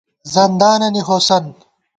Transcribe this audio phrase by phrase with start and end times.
[0.33, 1.55] زندانَنی ہوسَند